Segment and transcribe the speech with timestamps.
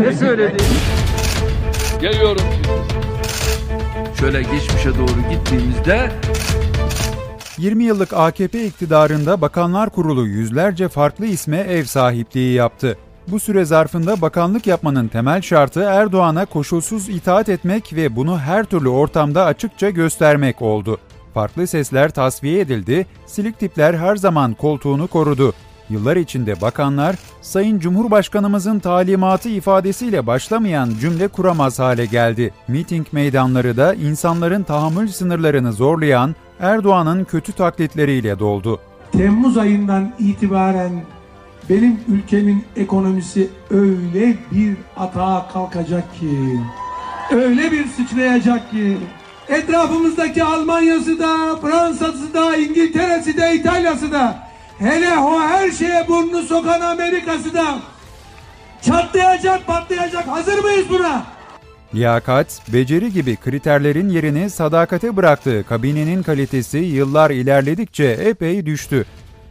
[0.00, 0.56] Ne söyledi?
[2.00, 4.18] Geliyorum şimdi.
[4.20, 6.10] Şöyle geçmişe doğru gittiğimizde
[7.58, 12.98] 20 yıllık AKP iktidarında Bakanlar Kurulu yüzlerce farklı isme ev sahipliği yaptı.
[13.28, 18.88] Bu süre zarfında bakanlık yapmanın temel şartı Erdoğan'a koşulsuz itaat etmek ve bunu her türlü
[18.88, 20.98] ortamda açıkça göstermek oldu.
[21.34, 25.54] Farklı sesler tasfiye edildi, silik tipler her zaman koltuğunu korudu.
[25.90, 32.54] Yıllar içinde bakanlar, Sayın Cumhurbaşkanımızın talimatı ifadesiyle başlamayan cümle kuramaz hale geldi.
[32.68, 38.80] Miting meydanları da insanların tahammül sınırlarını zorlayan Erdoğan'ın kötü taklitleriyle doldu.
[39.12, 41.02] Temmuz ayından itibaren
[41.70, 46.60] benim ülkemin ekonomisi öyle bir atağa kalkacak ki,
[47.30, 48.98] öyle bir sıçrayacak ki,
[49.48, 54.49] etrafımızdaki Almanya'sı da, Fransa'sı da, İngiltere'si de, İtalya'sı da,
[54.80, 57.78] hele o her şeye burnunu sokan Amerika'sı da
[58.82, 60.28] çatlayacak, patlayacak.
[60.28, 61.24] Hazır mıyız buna?
[61.94, 69.06] Liyakat, beceri gibi kriterlerin yerini sadakate bıraktığı kabinenin kalitesi yıllar ilerledikçe epey düştü.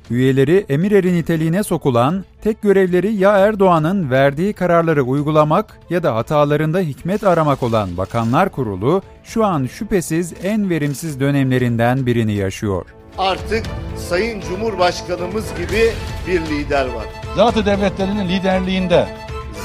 [0.10, 6.80] Üyeleri emir eri niteliğine sokulan, tek görevleri ya Erdoğan'ın verdiği kararları uygulamak ya da hatalarında
[6.80, 12.86] hikmet aramak olan Bakanlar Kurulu şu an şüphesiz en verimsiz dönemlerinden birini yaşıyor.
[13.18, 13.66] Artık
[14.10, 15.94] Sayın Cumhurbaşkanımız gibi
[16.28, 17.06] bir lider var.
[17.36, 19.08] Zatı devletlerinin liderliğinde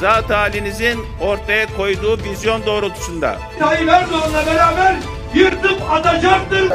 [0.00, 4.94] zat halinizin ortaya koyduğu vizyon doğrultusunda Tayyip Erdoğan'la beraber
[5.34, 6.72] yırtıp atacaktır.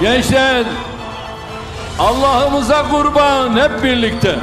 [0.00, 0.64] gençler
[1.98, 4.34] Allah'ımıza kurban hep birlikte.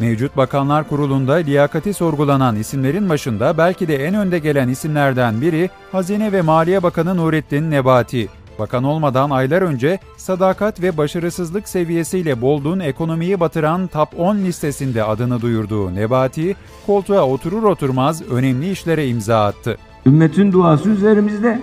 [0.00, 6.32] Mevcut Bakanlar Kurulu'nda liyakati sorgulanan isimlerin başında belki de en önde gelen isimlerden biri Hazine
[6.32, 8.28] ve Maliye Bakanı Nurettin Nebati.
[8.58, 15.40] Bakan olmadan aylar önce sadakat ve başarısızlık seviyesiyle Bold'un ekonomiyi batıran Top 10 listesinde adını
[15.40, 16.56] duyurduğu Nebati,
[16.86, 19.78] koltuğa oturur oturmaz önemli işlere imza attı.
[20.06, 21.60] Ümmetin duası üzerimizde.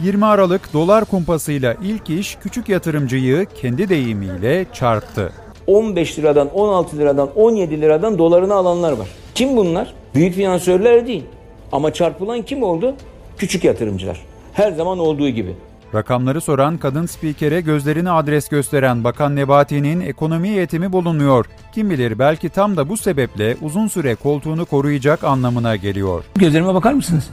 [0.00, 5.32] 20 Aralık dolar kumpasıyla ilk iş küçük yatırımcıyı kendi deyimiyle çarptı.
[5.66, 9.08] 15 liradan, 16 liradan, 17 liradan dolarını alanlar var.
[9.34, 9.94] Kim bunlar?
[10.14, 11.24] Büyük finansörler değil.
[11.72, 12.94] Ama çarpılan kim oldu?
[13.38, 14.20] Küçük yatırımcılar.
[14.52, 15.54] Her zaman olduğu gibi.
[15.94, 21.46] Rakamları soran kadın spikere gözlerini adres gösteren Bakan Nebati'nin ekonomi eğitimi bulunmuyor.
[21.74, 26.24] Kim bilir belki tam da bu sebeple uzun süre koltuğunu koruyacak anlamına geliyor.
[26.34, 27.30] Gözlerime bakar mısınız?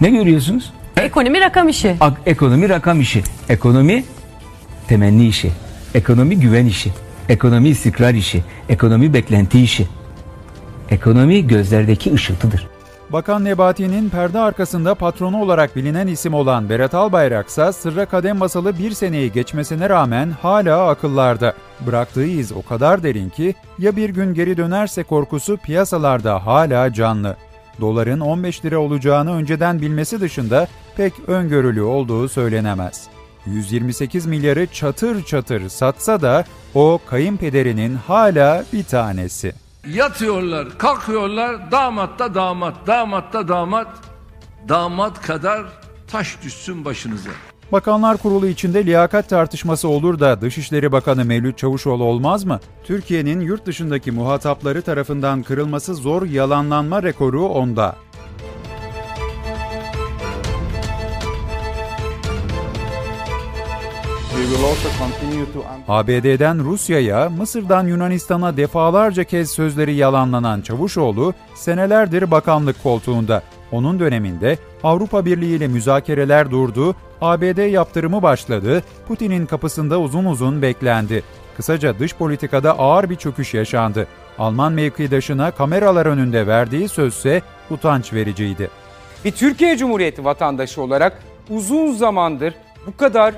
[0.00, 0.72] Ne görüyorsunuz?
[0.96, 1.96] Ekonomi rakam işi.
[2.00, 3.22] Ak- ekonomi rakam işi.
[3.48, 4.04] Ekonomi
[4.88, 5.50] temenni işi.
[5.94, 6.90] Ekonomi güven işi.
[7.28, 8.44] Ekonomi istikrar işi.
[8.68, 9.86] Ekonomi beklenti işi.
[10.90, 12.66] Ekonomi gözlerdeki ışıltıdır.
[13.10, 18.78] Bakan Nebati'nin perde arkasında patronu olarak bilinen isim olan Berat Albayrak ise sırra kadem basalı
[18.78, 21.54] bir seneyi geçmesine rağmen hala akıllarda.
[21.86, 27.36] Bıraktığı iz o kadar derin ki ya bir gün geri dönerse korkusu piyasalarda hala canlı.
[27.80, 33.13] Doların 15 lira olacağını önceden bilmesi dışında pek öngörülü olduğu söylenemez.
[33.46, 36.44] 128 milyarı çatır çatır satsa da
[36.74, 39.54] o kayınpederinin hala bir tanesi.
[39.88, 43.88] Yatıyorlar, kalkıyorlar, damat da damat, damat da damat,
[44.68, 45.64] damat kadar
[46.08, 47.30] taş düşsün başınıza.
[47.72, 52.60] Bakanlar Kurulu içinde liyakat tartışması olur da Dışişleri Bakanı Mevlüt Çavuşoğlu olmaz mı?
[52.84, 57.96] Türkiye'nin yurt dışındaki muhatapları tarafından kırılması zor yalanlanma rekoru onda.
[65.88, 73.42] ABD'den Rusya'ya, Mısır'dan Yunanistan'a defalarca kez sözleri yalanlanan Çavuşoğlu, senelerdir bakanlık koltuğunda.
[73.72, 81.22] Onun döneminde Avrupa Birliği ile müzakereler durdu, ABD yaptırımı başladı, Putin'in kapısında uzun uzun beklendi.
[81.56, 84.06] Kısaca dış politikada ağır bir çöküş yaşandı.
[84.38, 88.70] Alman mevkidaşına kameralar önünde verdiği sözse utanç vericiydi.
[89.24, 92.54] Bir Türkiye Cumhuriyeti vatandaşı olarak uzun zamandır
[92.86, 93.34] bu kadar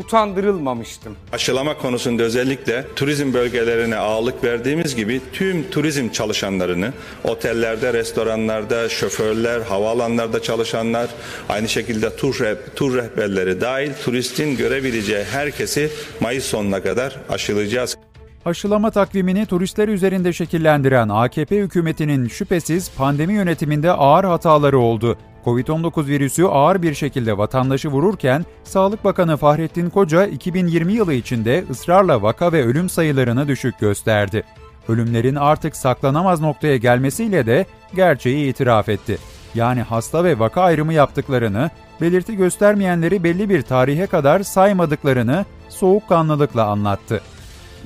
[0.00, 1.16] utandırılmamıştım.
[1.32, 6.92] Aşılama konusunda özellikle turizm bölgelerine ağırlık verdiğimiz gibi tüm turizm çalışanlarını
[7.24, 11.10] otellerde, restoranlarda, şoförler, havaalanlarda çalışanlar,
[11.48, 12.40] aynı şekilde tur,
[12.76, 15.90] tur rehberleri dahil turistin görebileceği herkesi
[16.20, 17.96] Mayıs sonuna kadar aşılayacağız.
[18.44, 25.18] Aşılama takvimini turistler üzerinde şekillendiren AKP hükümetinin şüphesiz pandemi yönetiminde ağır hataları oldu.
[25.44, 32.22] Covid-19 virüsü ağır bir şekilde vatandaşı vururken Sağlık Bakanı Fahrettin Koca 2020 yılı içinde ısrarla
[32.22, 34.44] vaka ve ölüm sayılarını düşük gösterdi.
[34.88, 39.18] Ölümlerin artık saklanamaz noktaya gelmesiyle de gerçeği itiraf etti.
[39.54, 41.70] Yani hasta ve vaka ayrımı yaptıklarını,
[42.00, 47.20] belirti göstermeyenleri belli bir tarihe kadar saymadıklarını soğukkanlılıkla anlattı.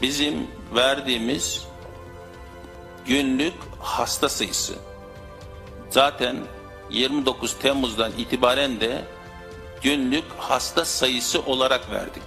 [0.02, 0.34] Bizim
[0.74, 1.64] verdiğimiz
[3.06, 4.74] günlük hasta sayısı
[5.90, 6.36] zaten
[6.94, 9.04] 29 Temmuz'dan itibaren de
[9.82, 12.22] günlük hasta sayısı olarak verdik.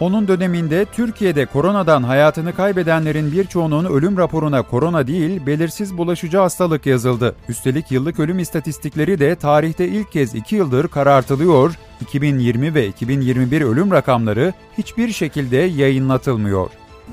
[0.00, 7.36] Onun döneminde Türkiye'de koronadan hayatını kaybedenlerin birçoğunun ölüm raporuna korona değil, belirsiz bulaşıcı hastalık yazıldı.
[7.48, 13.90] Üstelik yıllık ölüm istatistikleri de tarihte ilk kez 2 yıldır karartılıyor, 2020 ve 2021 ölüm
[13.90, 16.70] rakamları hiçbir şekilde yayınlatılmıyor.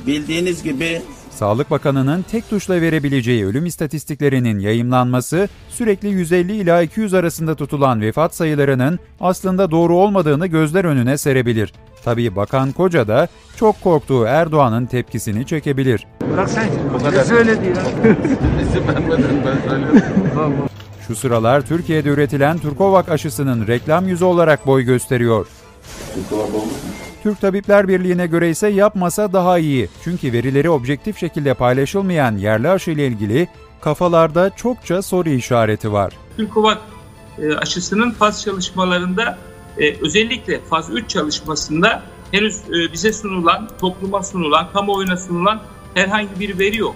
[0.08, 1.02] Bildiğiniz gibi
[1.32, 8.36] Sağlık Bakanı'nın tek tuşla verebileceği ölüm istatistiklerinin yayımlanması, sürekli 150 ila 200 arasında tutulan vefat
[8.36, 11.74] sayılarının aslında doğru olmadığını gözler önüne serebilir.
[12.04, 16.08] Tabii Bakan Koca da çok korktuğu Erdoğan'ın tepkisini çekebilir.
[21.08, 25.48] Şu sıralar Türkiye'de üretilen Turkovak aşısının reklam yüzü olarak boy gösteriyor.
[27.24, 29.90] Türk Tabipler Birliği'ne göre ise yapmasa daha iyi.
[30.04, 33.48] Çünkü verileri objektif şekilde paylaşılmayan yerli aşı ile ilgili
[33.82, 36.14] kafalarda çokça soru işareti var.
[36.38, 36.78] Türkovak
[37.42, 39.38] e, aşısının faz çalışmalarında
[39.78, 45.62] e, özellikle faz 3 çalışmasında henüz e, bize sunulan, topluma sunulan, kamuoyuna sunulan
[45.94, 46.96] herhangi bir veri yok.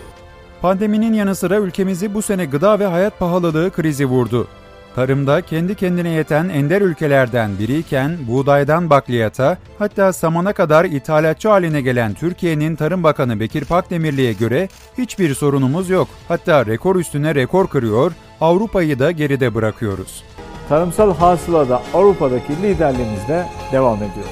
[0.62, 4.48] Pandeminin yanı sıra ülkemizi bu sene gıda ve hayat pahalılığı krizi vurdu.
[4.96, 12.14] Tarımda kendi kendine yeten ender ülkelerden biriyken buğdaydan bakliyata hatta samana kadar ithalatçı haline gelen
[12.14, 16.08] Türkiye'nin Tarım Bakanı Bekir Pakdemirli'ye göre hiçbir sorunumuz yok.
[16.28, 18.12] Hatta rekor üstüne rekor kırıyor,
[18.42, 20.24] Avrupa'yı da geride bırakıyoruz.
[20.70, 24.28] Tarımsal hasılada Avrupa'daki liderliğimizde devam ediyor.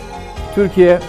[0.55, 0.99] Türkiye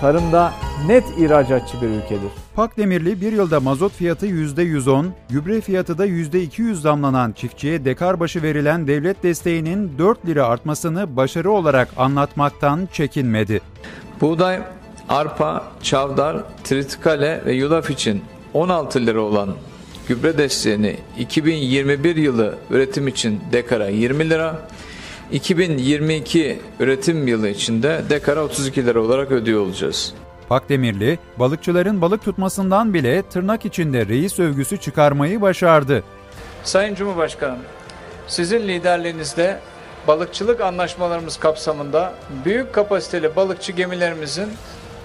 [0.00, 0.52] tarımda
[0.86, 2.43] net ihracatçı bir ülkedir.
[2.54, 8.86] Pakdemirli bir yılda mazot fiyatı %110, gübre fiyatı da %200 zamlanan çiftçiye dekar başı verilen
[8.86, 13.60] devlet desteğinin 4 lira artmasını başarı olarak anlatmaktan çekinmedi.
[14.20, 14.60] Buğday,
[15.08, 18.22] arpa, çavdar, tritikale ve yulaf için
[18.52, 19.54] 16 lira olan
[20.08, 24.68] gübre desteğini 2021 yılı üretim için dekara 20 lira,
[25.32, 30.14] 2022 üretim yılı içinde dekara 32 lira olarak ödüyor olacağız.
[30.48, 36.04] Pakdemirli, balıkçıların balık tutmasından bile tırnak içinde reis övgüsü çıkarmayı başardı.
[36.62, 37.58] Sayın Cumhurbaşkanım,
[38.26, 39.58] sizin liderliğinizde
[40.08, 42.14] balıkçılık anlaşmalarımız kapsamında
[42.44, 44.48] büyük kapasiteli balıkçı gemilerimizin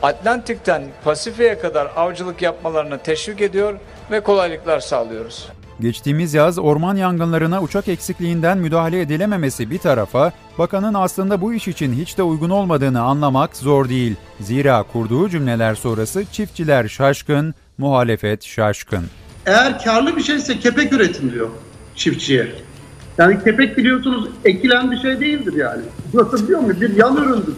[0.01, 3.73] Atlantik'ten Pasifik'e kadar avcılık yapmalarını teşvik ediyor
[4.11, 5.49] ve kolaylıklar sağlıyoruz.
[5.81, 11.93] Geçtiğimiz yaz orman yangınlarına uçak eksikliğinden müdahale edilememesi bir tarafa, bakanın aslında bu iş için
[11.93, 14.15] hiç de uygun olmadığını anlamak zor değil.
[14.39, 19.03] Zira kurduğu cümleler sonrası çiftçiler şaşkın, muhalefet şaşkın.
[19.45, 21.49] Eğer karlı bir şeyse kepek üretin diyor
[21.95, 22.47] çiftçiye.
[23.17, 25.81] Yani kepek biliyorsunuz ekilen bir şey değildir yani.
[26.13, 26.81] Nasıl biliyor musun?
[26.81, 27.55] Bir yan üründür.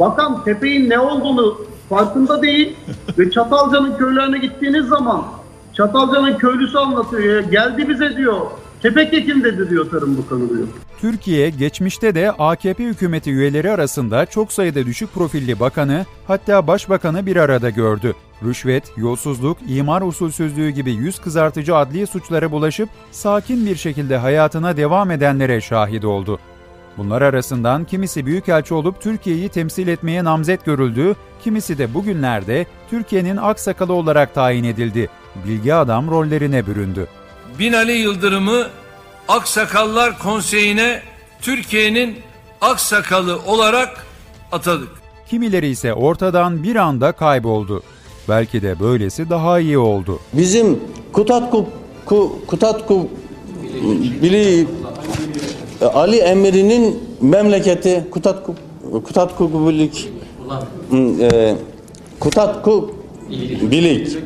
[0.00, 1.58] Bakan kepeğin ne olduğunu
[1.88, 2.76] farkında değil
[3.18, 5.39] ve Çatalca'nın köylerine gittiğiniz zaman
[5.80, 8.40] Çatalca'nın köylüsü anlatıyor ya geldi bize diyor.
[8.82, 10.68] Kepek ekin dedi diyor Tarım Bakanı diyor.
[11.00, 17.36] Türkiye geçmişte de AKP hükümeti üyeleri arasında çok sayıda düşük profilli bakanı hatta başbakanı bir
[17.36, 18.14] arada gördü.
[18.44, 25.10] Rüşvet, yolsuzluk, imar usulsüzlüğü gibi yüz kızartıcı adli suçlara bulaşıp sakin bir şekilde hayatına devam
[25.10, 26.38] edenlere şahit oldu.
[26.98, 33.92] Bunlar arasından kimisi büyükelçi olup Türkiye'yi temsil etmeye namzet görüldü, kimisi de bugünlerde Türkiye'nin aksakalı
[33.92, 35.08] olarak tayin edildi.
[35.46, 37.06] Bilgi adam rollerine büründü.
[37.58, 38.66] Binali Yıldırım'ı
[39.28, 41.02] Aksakallar Konseyi'ne
[41.42, 42.16] Türkiye'nin
[42.60, 44.06] aksakalı olarak
[44.52, 44.88] atadık.
[45.28, 47.82] Kimileri ise ortadan bir anda kayboldu.
[48.28, 50.20] Belki de böylesi daha iyi oldu.
[50.32, 50.78] Bizim
[51.12, 51.66] Kutatku
[52.06, 53.08] ku, Kutatku
[54.22, 54.66] Bili
[55.94, 58.54] Ali Emri'nin memleketi Kutatku
[59.04, 60.08] Kutatku Bilik
[61.20, 61.56] e,
[62.20, 62.99] Kutatku
[63.70, 64.16] Bilik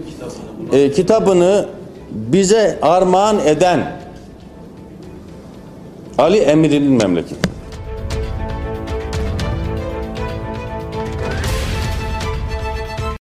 [0.72, 1.66] e, kitabını
[2.10, 4.00] bize armağan eden
[6.18, 7.53] Ali Emri'nin memleketi.